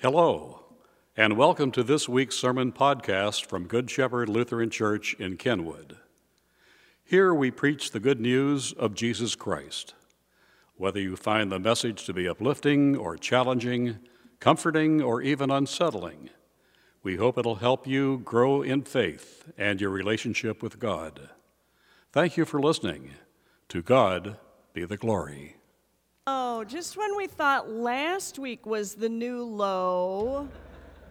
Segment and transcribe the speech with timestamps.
[0.00, 0.60] Hello,
[1.16, 5.96] and welcome to this week's sermon podcast from Good Shepherd Lutheran Church in Kenwood.
[7.02, 9.94] Here we preach the good news of Jesus Christ.
[10.76, 13.98] Whether you find the message to be uplifting or challenging,
[14.38, 16.30] comforting or even unsettling,
[17.02, 21.30] we hope it'll help you grow in faith and your relationship with God.
[22.12, 23.14] Thank you for listening.
[23.70, 24.36] To God
[24.72, 25.57] be the glory.
[26.30, 30.46] Oh, just when we thought last week was the new low,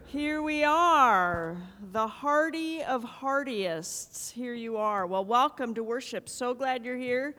[0.05, 1.57] here we are,
[1.91, 4.30] the hardy of hardiests.
[4.30, 5.07] Here you are.
[5.07, 6.30] Well, welcome to worship.
[6.30, 7.34] So glad you're here.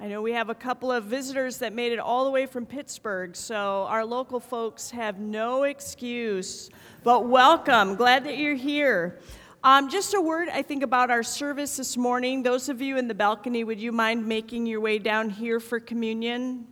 [0.00, 2.66] I know we have a couple of visitors that made it all the way from
[2.66, 6.68] Pittsburgh, so our local folks have no excuse.
[7.04, 7.94] But welcome.
[7.94, 9.20] Glad that you're here.
[9.62, 12.42] Um, just a word, I think, about our service this morning.
[12.42, 15.78] Those of you in the balcony, would you mind making your way down here for
[15.78, 16.66] communion?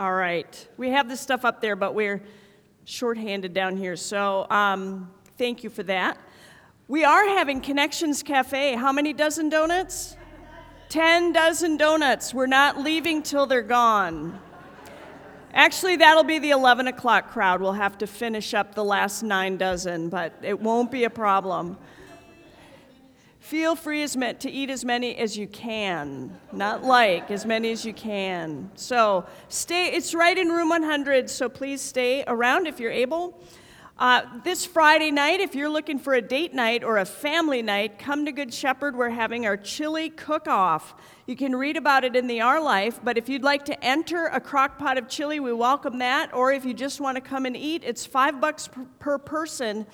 [0.00, 0.68] All right.
[0.78, 2.22] We have this stuff up there, but we're
[2.86, 3.96] shorthanded down here.
[3.96, 6.16] So um, thank you for that.
[6.88, 8.76] We are having Connections Cafe.
[8.76, 10.16] How many dozen donuts?
[10.88, 12.32] Ten dozen donuts.
[12.32, 14.40] We're not leaving till they're gone.
[15.52, 17.60] Actually, that'll be the 11 o'clock crowd.
[17.60, 21.76] We'll have to finish up the last nine dozen, but it won't be a problem.
[23.50, 27.84] Feel free as to eat as many as you can, not like, as many as
[27.84, 28.70] you can.
[28.76, 33.42] So stay, it's right in room 100, so please stay around if you're able.
[33.98, 37.98] Uh, this Friday night, if you're looking for a date night or a family night,
[37.98, 38.94] come to Good Shepherd.
[38.94, 40.94] We're having our chili cook off.
[41.26, 44.26] You can read about it in the Our Life, but if you'd like to enter
[44.26, 46.32] a crock pot of chili, we welcome that.
[46.32, 49.88] Or if you just want to come and eat, it's five bucks per, per person,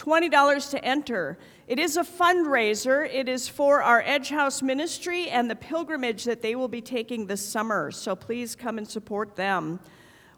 [0.00, 1.38] $20 to enter.
[1.68, 3.06] It is a fundraiser.
[3.12, 7.26] It is for our Edge House ministry and the pilgrimage that they will be taking
[7.26, 7.90] this summer.
[7.90, 9.78] So please come and support them.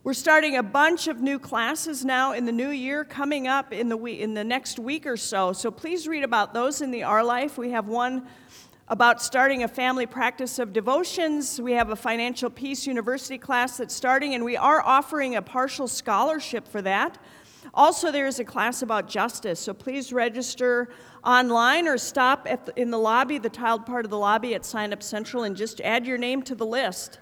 [0.02, 3.88] We're starting a bunch of new classes now in the new year coming up in
[3.88, 5.52] the, week, in the next week or so.
[5.52, 7.56] So please read about those in the Our Life.
[7.56, 8.26] We have one
[8.88, 11.60] about starting a family practice of devotions.
[11.60, 15.86] We have a financial peace university class that's starting, and we are offering a partial
[15.86, 17.16] scholarship for that.
[17.74, 20.88] Also, there is a class about justice, so please register
[21.24, 24.92] online or stop the, in the lobby, the tiled part of the lobby at Sign
[24.92, 27.18] Up Central, and just add your name to the list.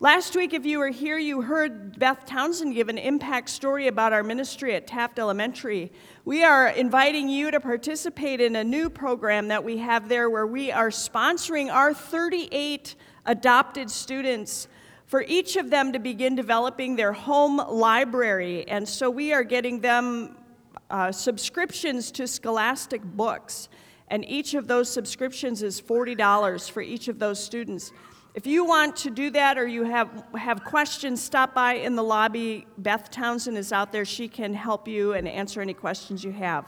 [0.00, 4.12] Last week, if you were here, you heard Beth Townsend give an impact story about
[4.12, 5.90] our ministry at Taft Elementary.
[6.24, 10.46] We are inviting you to participate in a new program that we have there where
[10.46, 12.94] we are sponsoring our 38
[13.26, 14.68] adopted students
[15.08, 18.68] for each of them to begin developing their home library.
[18.68, 20.36] And so we are getting them
[20.90, 23.70] uh, subscriptions to Scholastic books.
[24.08, 27.90] And each of those subscriptions is $40 for each of those students.
[28.34, 32.04] If you want to do that or you have, have questions, stop by in the
[32.04, 32.66] lobby.
[32.76, 34.04] Beth Townsend is out there.
[34.04, 36.66] She can help you and answer any questions you have.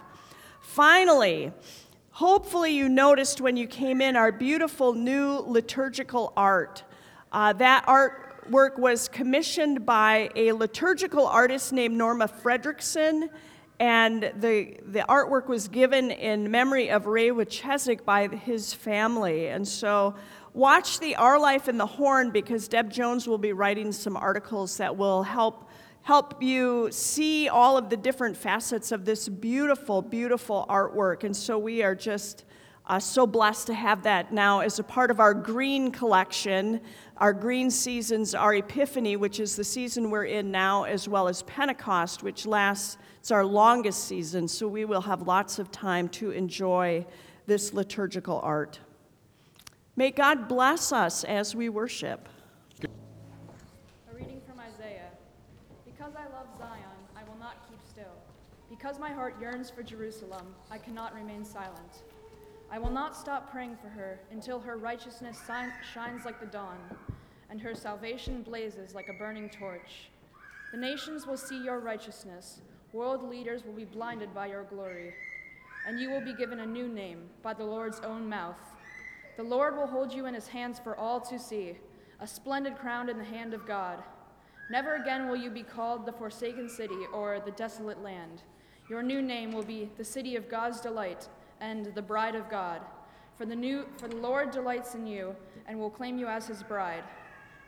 [0.63, 1.53] Finally,
[2.11, 6.85] hopefully you noticed when you came in our beautiful new liturgical art.
[7.33, 13.29] Uh, that art work was commissioned by a liturgical artist named Norma Fredrickson,
[13.79, 19.49] and the, the artwork was given in memory of Ray Wachesik by his family.
[19.49, 20.17] And so
[20.53, 24.77] watch the Our Life in the Horn because Deb Jones will be writing some articles
[24.79, 25.69] that will help
[26.03, 31.25] help you see all of the different facets of this beautiful, beautiful artwork.
[31.25, 32.47] And so we are just
[32.91, 36.81] uh, so blessed to have that now as a part of our green collection.
[37.19, 41.45] Our green seasons are Epiphany, which is the season we're in now, as well as
[41.45, 46.33] Pentecost, which lasts, it's our longest season, so we will have lots of time to
[46.33, 47.07] enjoy
[47.47, 48.81] this liturgical art.
[49.95, 52.29] May God bless us as we worship.
[52.83, 55.11] A reading from Isaiah.
[55.85, 58.17] Because I love Zion, I will not keep still.
[58.69, 62.03] Because my heart yearns for Jerusalem, I cannot remain silent.
[62.73, 65.41] I will not stop praying for her until her righteousness
[65.93, 66.79] shines like the dawn
[67.51, 70.11] and her salvation blazes like a burning torch.
[70.71, 72.61] The nations will see your righteousness,
[72.93, 75.13] world leaders will be blinded by your glory,
[75.87, 78.61] and you will be given a new name by the Lord's own mouth.
[79.37, 81.77] The Lord will hold you in his hands for all to see,
[82.21, 84.01] a splendid crown in the hand of God.
[84.71, 88.43] Never again will you be called the forsaken city or the desolate land.
[88.89, 91.29] Your new name will be the city of God's delight
[91.61, 92.83] and the bride of God.
[93.37, 95.35] For the, new, for the Lord delights in you
[95.67, 97.05] and will claim you as his bride.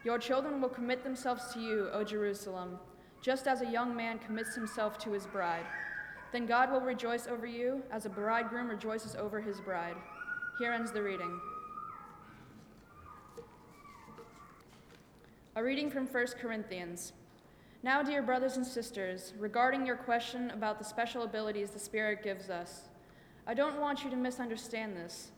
[0.04, 2.78] Your children will commit themselves to you, O Jerusalem,
[3.22, 5.64] just as a young man commits himself to his bride.
[6.32, 9.96] Then God will rejoice over you as a bridegroom rejoices over his bride.
[10.58, 11.40] Here ends the reading.
[15.54, 17.12] A reading from 1 Corinthians.
[17.82, 22.48] Now, dear brothers and sisters, regarding your question about the special abilities the Spirit gives
[22.48, 22.88] us,
[23.46, 25.32] I don't want you to misunderstand this.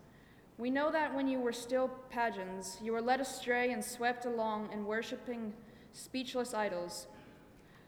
[0.59, 4.71] We know that when you were still pagans, you were led astray and swept along
[4.73, 5.53] in worshiping
[5.93, 7.07] speechless idols.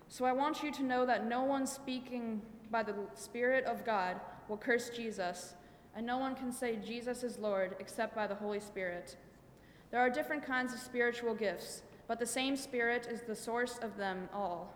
[0.09, 2.41] So I want you to know that no one speaking
[2.71, 5.55] by the Spirit of God will curse Jesus,
[5.95, 9.17] and no one can say Jesus is Lord except by the Holy Spirit.
[9.91, 13.97] There are different kinds of spiritual gifts, but the same Spirit is the source of
[13.97, 14.73] them all.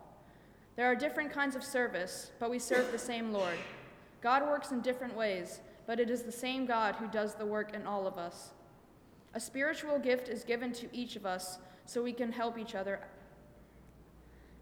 [0.76, 3.58] There are different kinds of service, but we serve the same Lord.
[4.20, 7.74] God works in different ways, but it is the same God who does the work
[7.74, 8.50] in all of us.
[9.34, 13.00] A spiritual gift is given to each of us so we can help each other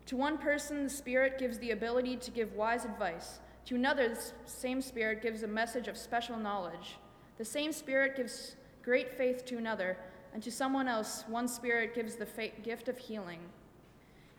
[0.08, 3.40] to one person, the Spirit gives the ability to give wise advice.
[3.66, 6.96] To another, the same Spirit gives a message of special knowledge.
[7.36, 9.98] The same Spirit gives great faith to another,
[10.32, 12.26] and to someone else, one Spirit gives the
[12.62, 13.40] gift of healing.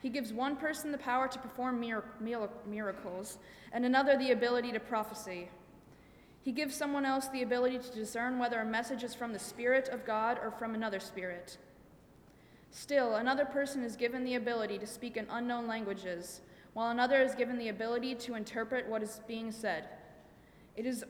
[0.02, 3.38] He gives one person the power to perform miracles,
[3.72, 5.50] and another the ability to prophesy.
[6.42, 9.90] He gives someone else the ability to discern whether a message is from the Spirit
[9.90, 11.58] of God or from another Spirit.
[12.72, 16.42] Still, another person is given the ability to speak in unknown languages,
[16.74, 19.90] while another is given the ability to interpret what is being said.
[20.78, 21.04] It is,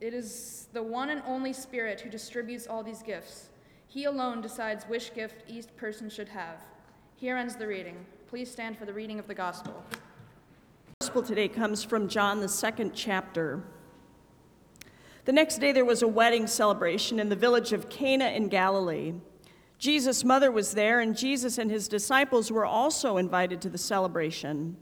[0.00, 3.50] it is the one and only Spirit who distributes all these gifts.
[3.86, 6.60] He alone decides which gift each person should have.
[7.22, 8.04] Here ends the reading.
[8.26, 9.84] Please stand for the reading of the Gospel.
[9.90, 9.96] The
[11.06, 13.62] Gospel today comes from John, the second chapter.
[15.24, 19.14] The next day, there was a wedding celebration in the village of Cana in Galilee.
[19.78, 24.76] Jesus' mother was there, and Jesus and his disciples were also invited to the celebration.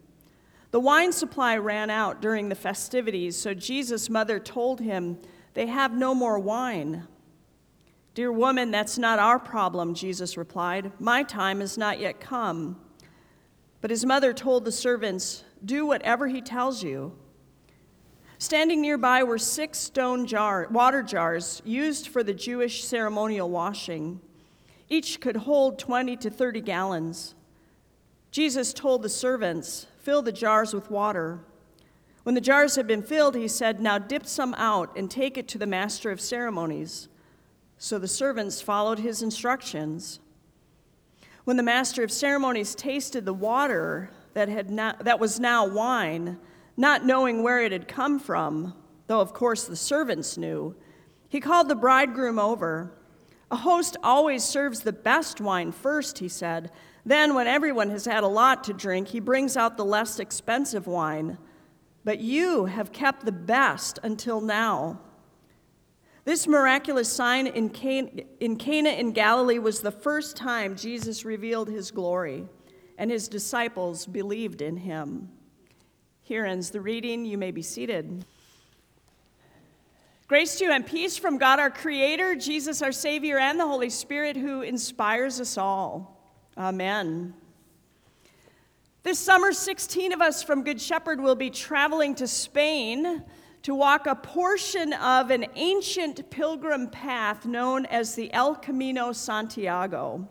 [0.70, 5.18] The wine supply ran out during the festivities, so Jesus' mother told him,
[5.52, 7.06] They have no more wine.
[8.14, 10.92] Dear woman, that's not our problem, Jesus replied.
[10.98, 12.80] My time has not yet come.
[13.80, 17.16] But his mother told the servants, Do whatever he tells you.
[18.38, 24.20] Standing nearby were six stone jar, water jars used for the Jewish ceremonial washing.
[24.88, 27.34] Each could hold 20 to 30 gallons.
[28.30, 31.40] Jesus told the servants, Fill the jars with water.
[32.22, 35.46] When the jars had been filled, he said, Now dip some out and take it
[35.48, 37.08] to the master of ceremonies.
[37.82, 40.20] So the servants followed his instructions.
[41.44, 46.38] When the master of ceremonies tasted the water that, had not, that was now wine,
[46.76, 48.74] not knowing where it had come from,
[49.06, 50.76] though of course the servants knew,
[51.30, 52.92] he called the bridegroom over.
[53.50, 56.70] A host always serves the best wine first, he said.
[57.06, 60.86] Then, when everyone has had a lot to drink, he brings out the less expensive
[60.86, 61.38] wine.
[62.04, 65.00] But you have kept the best until now.
[66.24, 72.46] This miraculous sign in Cana, in Galilee was the first time Jesus revealed his glory,
[72.98, 75.30] and his disciples believed in him.
[76.20, 77.24] Here ends the reading.
[77.24, 78.24] You may be seated.
[80.28, 83.90] Grace to you and peace from God our Creator, Jesus our Savior, and the Holy
[83.90, 86.22] Spirit who inspires us all.
[86.56, 87.34] Amen.
[89.02, 93.24] This summer, 16 of us from Good Shepherd will be traveling to Spain
[93.62, 100.26] to walk a portion of an ancient pilgrim path known as the El Camino Santiago.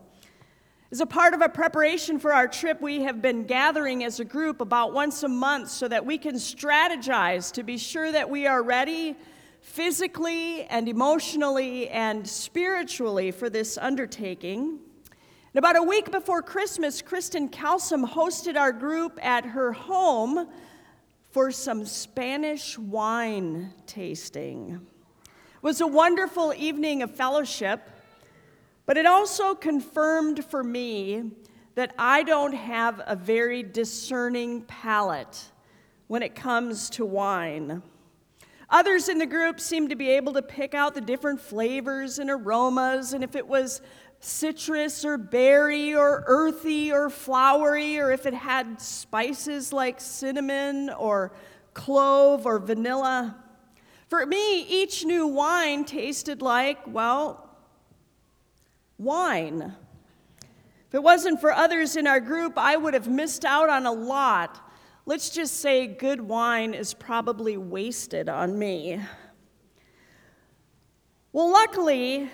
[0.92, 4.26] As a part of a preparation for our trip, we have been gathering as a
[4.26, 8.48] group about once a month so that we can strategize to be sure that we
[8.48, 9.16] are ready
[9.62, 14.80] physically and emotionally and spiritually for this undertaking.
[15.54, 20.48] And about a week before Christmas, Kristen Calsum hosted our group at her home
[21.30, 24.82] for some Spanish wine tasting.
[25.24, 27.88] It was a wonderful evening of fellowship,
[28.86, 31.32] but it also confirmed for me
[31.76, 35.52] that I don't have a very discerning palate
[36.08, 37.84] when it comes to wine.
[38.72, 42.30] Others in the group seemed to be able to pick out the different flavors and
[42.30, 43.82] aromas, and if it was
[44.20, 51.32] citrus or berry or earthy or flowery, or if it had spices like cinnamon or
[51.74, 53.36] clove or vanilla.
[54.08, 57.50] For me, each new wine tasted like, well,
[58.98, 59.74] wine.
[60.88, 63.92] If it wasn't for others in our group, I would have missed out on a
[63.92, 64.60] lot
[65.10, 69.02] Let's just say good wine is probably wasted on me.
[71.34, 72.30] Well, luckily,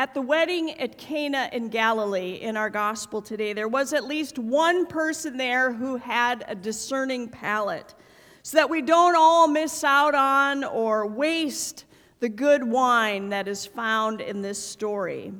[0.00, 4.38] at the wedding at Cana in Galilee in our gospel today, there was at least
[4.38, 7.94] one person there who had a discerning palate
[8.42, 11.84] so that we don't all miss out on or waste
[12.18, 15.34] the good wine that is found in this story.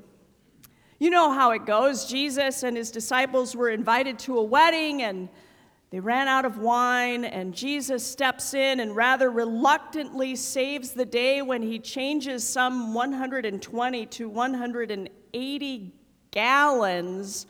[0.99, 2.05] You know how it goes.
[2.05, 5.31] Jesus and his disciples were invited to a wedding, and
[5.91, 11.43] They ran out of wine, and Jesus steps in and rather reluctantly saves the day
[11.43, 15.95] when he changes some 120 to 180
[16.31, 17.47] gallons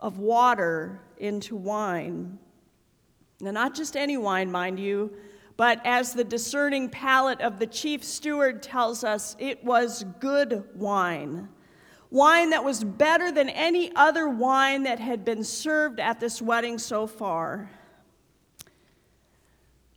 [0.00, 2.36] of water into wine.
[3.40, 5.12] Now, not just any wine, mind you,
[5.56, 11.48] but as the discerning palate of the chief steward tells us, it was good wine.
[12.10, 16.76] Wine that was better than any other wine that had been served at this wedding
[16.76, 17.70] so far.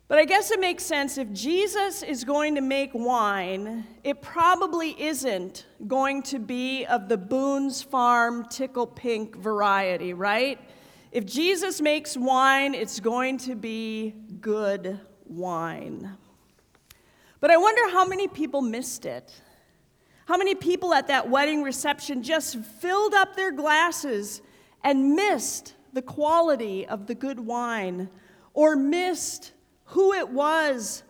[0.07, 4.91] But I guess it makes sense if Jesus is going to make wine, it probably
[5.01, 10.59] isn't going to be of the Boone's Farm tickle pink variety, right?
[11.11, 16.17] If Jesus makes wine, it's going to be good wine.
[17.41, 19.41] But I wonder how many people missed it.
[20.25, 24.41] How many people at that wedding reception just filled up their glasses
[24.85, 28.09] and missed the quality of the good wine
[28.53, 29.51] or missed
[29.87, 31.03] who it was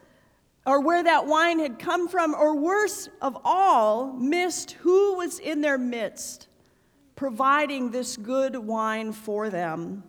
[0.68, 5.62] or where that wine had come from, or worse of all, missed who was in
[5.62, 6.50] their midst
[7.16, 10.04] providing this good wine for them.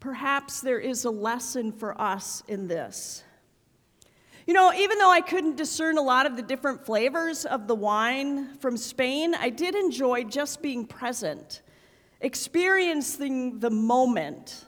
[0.00, 3.24] Perhaps there is a lesson for us in this.
[4.46, 7.74] You know, even though I couldn't discern a lot of the different flavors of the
[7.74, 11.62] wine from Spain, I did enjoy just being present,
[12.20, 14.66] experiencing the moment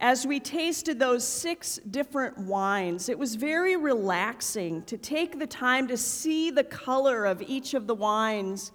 [0.00, 5.88] as we tasted those six different wines, it was very relaxing to take the time
[5.88, 8.70] to see the color of each of the wines,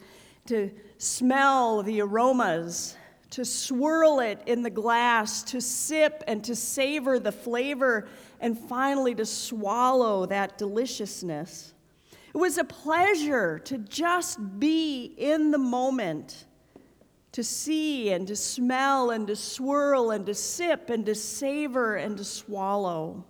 [0.48, 2.98] to smell the aromas,
[3.30, 8.08] to swirl it in the glass, to sip and to savor the flavor,
[8.42, 11.74] and finally to swallow that deliciousness.
[12.34, 16.46] It was a pleasure to just be in the moment
[17.34, 22.18] to see and to smell and to swirl and to sip and to savor and
[22.18, 23.26] to swallow.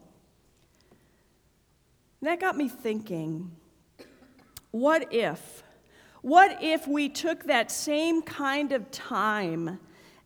[2.22, 3.52] And that got me thinking
[4.72, 5.64] what if?
[6.22, 9.80] What if we took that same kind of time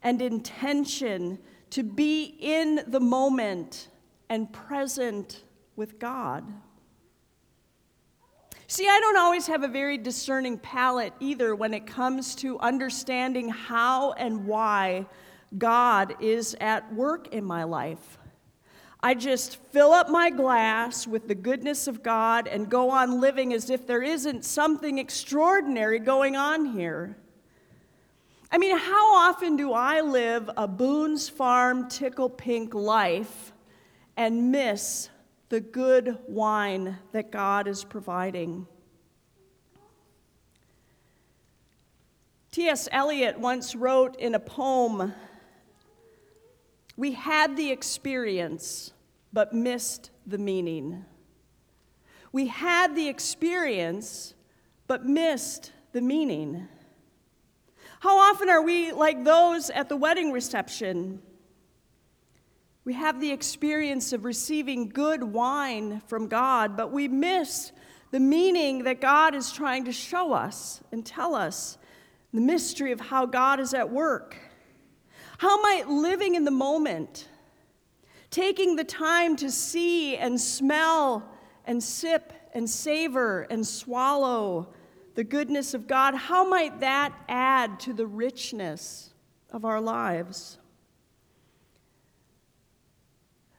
[0.03, 1.37] and intention
[1.71, 3.89] to be in the moment
[4.29, 5.43] and present
[5.75, 6.45] with God?
[8.69, 13.47] See, I don't always have a very discerning palate either when it comes to understanding
[13.47, 15.05] how and why
[15.57, 18.17] God is at work in my life.
[19.01, 23.53] I just fill up my glass with the goodness of God and go on living
[23.53, 27.15] as if there isn't something extraordinary going on here.
[28.51, 33.53] I mean, how often do I live a Boone's Farm tickle pink life
[34.17, 35.07] and miss
[35.49, 38.67] the good wine that God is providing.
[42.51, 42.89] T.S.
[42.91, 45.13] Eliot once wrote in a poem
[46.95, 48.91] We had the experience,
[49.31, 51.05] but missed the meaning.
[52.31, 54.33] We had the experience,
[54.87, 56.67] but missed the meaning.
[57.99, 61.21] How often are we like those at the wedding reception?
[62.87, 67.73] We have the experience of receiving good wine from God, but we miss
[68.11, 71.77] the meaning that God is trying to show us and tell us
[72.33, 74.37] the mystery of how God is at work.
[75.37, 77.27] How might living in the moment,
[78.29, 81.29] taking the time to see and smell
[81.65, 84.69] and sip and savor and swallow
[85.15, 89.13] the goodness of God, how might that add to the richness
[89.51, 90.57] of our lives?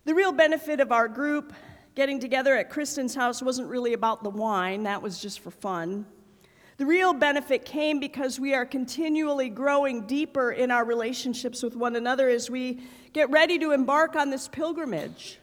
[0.09, 1.53] The real benefit of our group
[1.95, 6.07] getting together at Kristen's house wasn't really about the wine, that was just for fun.
[6.79, 11.95] The real benefit came because we are continually growing deeper in our relationships with one
[11.95, 12.81] another as we
[13.13, 15.41] get ready to embark on this pilgrimage.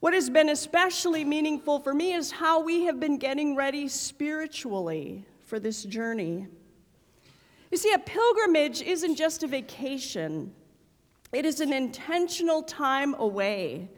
[0.00, 5.24] What has been especially meaningful for me is how we have been getting ready spiritually
[5.46, 6.46] for this journey.
[7.70, 10.52] You see, a pilgrimage isn't just a vacation,
[11.32, 13.88] it is an intentional time away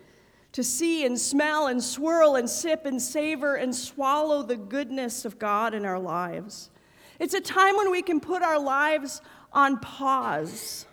[0.53, 5.39] to see and smell and swirl and sip and savor and swallow the goodness of
[5.39, 6.71] God in our lives.
[7.19, 9.21] It's a time when we can put our lives
[9.53, 10.87] on pause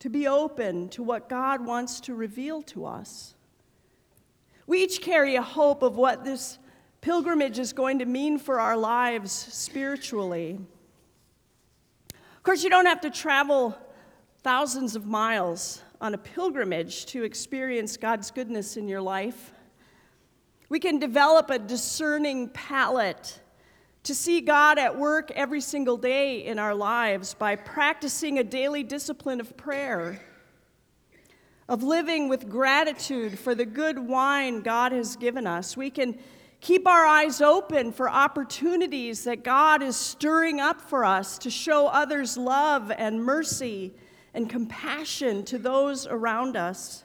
[0.00, 3.34] to be open to what God wants to reveal to us.
[4.66, 6.58] We each carry a hope of what this
[7.00, 10.58] pilgrimage is going to mean for our lives spiritually.
[12.10, 13.78] Of course, you don't have to travel
[14.46, 19.52] thousands of miles on a pilgrimage to experience God's goodness in your life.
[20.68, 23.40] We can develop a discerning palate
[24.04, 28.84] to see God at work every single day in our lives by practicing a daily
[28.84, 30.20] discipline of prayer.
[31.68, 35.76] of living with gratitude for the good wine God has given us.
[35.76, 36.16] We can
[36.60, 41.88] keep our eyes open for opportunities that God is stirring up for us to show
[41.88, 43.92] others love and mercy
[44.36, 47.04] and compassion to those around us.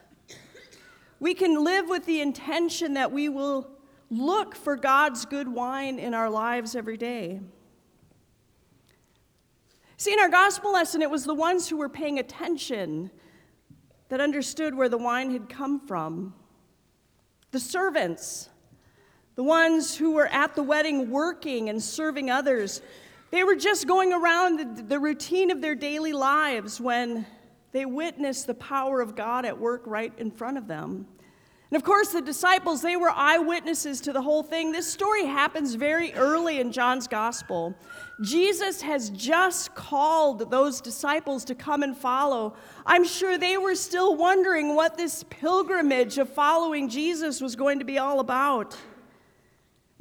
[1.22, 3.70] We can live with the intention that we will
[4.10, 7.40] look for God's good wine in our lives every day.
[9.96, 13.10] See, in our gospel lesson, it was the ones who were paying attention
[14.10, 16.34] that understood where the wine had come from.
[17.52, 18.50] The servants,
[19.36, 22.82] the ones who were at the wedding working and serving others,
[23.32, 27.26] they were just going around the, the, routine of their daily lives when
[27.72, 31.08] they witnessed the power of God at work right in front of them.
[31.72, 34.74] And of course, the disciples, they were eyewitnesses to the whole thing.
[34.74, 37.74] This story happens very early in John's gospel.
[38.22, 42.56] Jesus has just called those disciples to come and follow.
[42.86, 47.86] I'm sure they were still wondering what this pilgrimage of following Jesus was going to
[47.86, 48.76] be all about.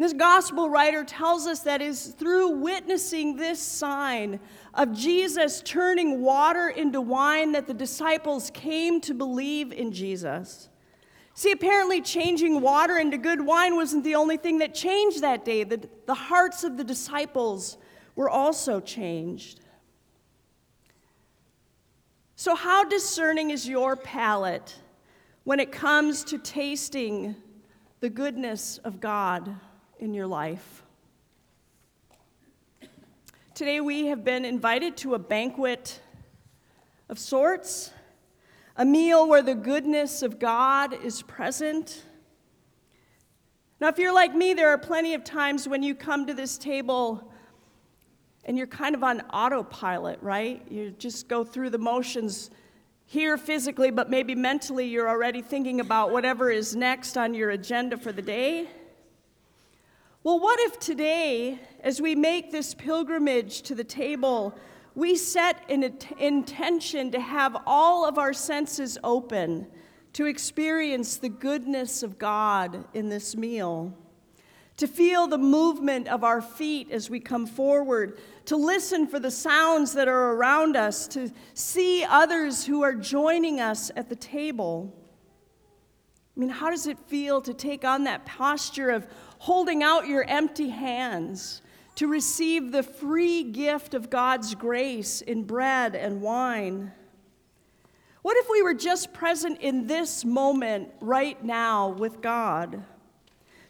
[0.00, 4.40] This gospel writer tells us that is through witnessing this sign
[4.72, 10.70] of Jesus turning water into wine that the disciples came to believe in Jesus.
[11.34, 15.64] See, apparently, changing water into good wine wasn't the only thing that changed that day.
[15.64, 17.76] The, the hearts of the disciples
[18.16, 19.60] were also changed.
[22.36, 24.78] So, how discerning is your palate
[25.44, 27.36] when it comes to tasting
[28.00, 29.56] the goodness of God
[30.00, 30.82] in your life?
[33.54, 36.00] Today, we have been invited to a banquet
[37.08, 37.92] of sorts
[38.76, 42.02] a meal where the goodness of God is present.
[43.78, 46.56] Now, if you're like me, there are plenty of times when you come to this
[46.56, 47.30] table
[48.46, 50.62] and you're kind of on autopilot, right?
[50.70, 52.50] You just go through the motions
[53.04, 57.98] here physically, but maybe mentally you're already thinking about whatever is next on your agenda
[57.98, 58.66] for the day.
[60.22, 64.54] Well, what if today, as we make this pilgrimage to the table,
[64.94, 69.66] we set an intention to have all of our senses open
[70.12, 73.96] to experience the goodness of God in this meal,
[74.76, 79.30] to feel the movement of our feet as we come forward, to listen for the
[79.30, 84.94] sounds that are around us, to see others who are joining us at the table.
[86.36, 89.06] I mean, how does it feel to take on that posture of
[89.40, 91.60] holding out your empty hands?
[92.00, 96.92] to receive the free gift of God's grace in bread and wine?
[98.22, 102.82] What if we were just present in this moment right now with God?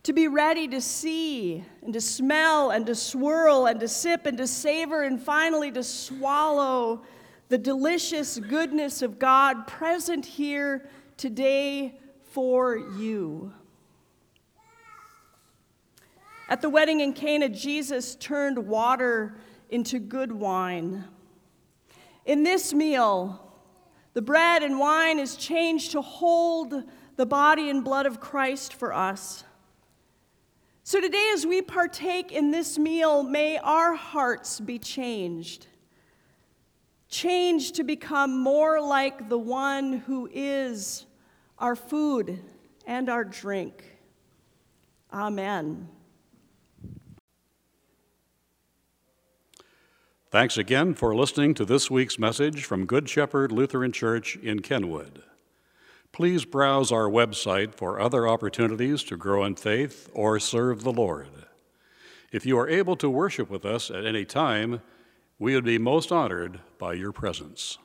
[0.05, 4.39] To be ready to see and to smell and to swirl and to sip and
[4.39, 7.03] to savor and finally to swallow
[7.49, 13.53] the delicious goodness of God present here today for you.
[16.51, 19.37] At the wedding in Cana, Jesus turned water
[19.69, 21.05] into good wine.
[22.25, 23.55] In this meal,
[24.15, 26.75] the bread and wine is changed to hold
[27.15, 29.45] the body and blood of Christ for us.
[30.83, 35.69] So today, as we partake in this meal, may our hearts be changed.
[37.09, 41.07] Changed to become more like the one who is
[41.61, 42.41] our food
[42.89, 43.85] and our drink.
[45.13, 45.89] Amen.
[50.31, 55.25] Thanks again for listening to this week's message from Good Shepherd Lutheran Church in Kenwood.
[56.13, 61.31] Please browse our website for other opportunities to grow in faith or serve the Lord.
[62.31, 64.83] If you are able to worship with us at any time,
[65.41, 67.79] we would be most honored by your presence.